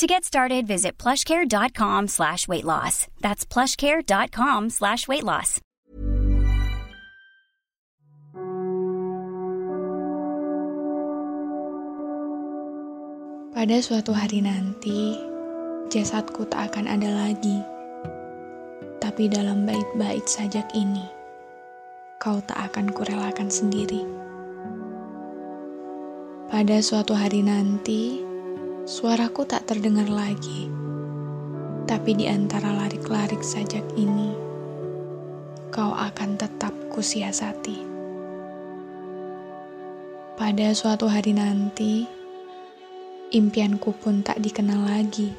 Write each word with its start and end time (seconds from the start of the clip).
To 0.00 0.08
get 0.08 0.24
started, 0.24 0.64
visit 0.66 0.96
plushcare.com 0.96 2.08
slash 2.08 2.48
weight 2.48 2.64
loss. 2.64 3.04
That's 3.20 3.44
plushcare.com 3.44 4.72
slash 4.72 5.04
weight 5.04 5.28
loss. 5.28 5.60
Pada 13.52 13.76
suatu 13.84 14.16
hari 14.16 14.40
nanti, 14.40 15.20
jasadku 15.92 16.48
tak 16.48 16.72
akan 16.72 16.88
ada 16.88 17.28
lagi. 17.28 17.60
Tapi 19.04 19.28
dalam 19.28 19.68
bait-bait 19.68 20.24
sajak 20.24 20.64
ini, 20.72 21.04
kau 22.16 22.40
tak 22.48 22.72
akan 22.72 22.88
kurelakan 22.88 23.52
sendiri. 23.52 24.08
Pada 26.48 26.80
suatu 26.80 27.12
hari 27.12 27.44
nanti, 27.44 28.29
suaraku 28.88 29.44
tak 29.44 29.68
terdengar 29.68 30.08
lagi. 30.08 30.72
Tapi 31.84 32.16
di 32.16 32.30
antara 32.30 32.72
larik-larik 32.72 33.42
sajak 33.42 33.84
ini, 33.98 34.32
kau 35.68 35.90
akan 35.92 36.38
tetap 36.38 36.72
kusiasati. 36.88 37.82
Pada 40.38 40.72
suatu 40.72 41.10
hari 41.10 41.36
nanti, 41.36 42.08
impianku 43.34 43.92
pun 44.00 44.24
tak 44.24 44.40
dikenal 44.40 44.80
lagi. 44.88 45.34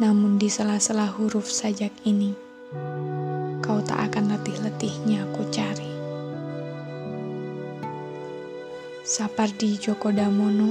Namun 0.00 0.40
di 0.40 0.48
sela-sela 0.48 1.04
huruf 1.04 1.50
sajak 1.50 1.92
ini, 2.08 2.32
kau 3.60 3.84
tak 3.84 4.08
akan 4.08 4.32
letih-letihnya 4.32 5.28
aku 5.28 5.44
cari. 5.52 5.92
Sapardi 9.04 9.74
Djoko 9.74 10.14
Damono 10.14 10.70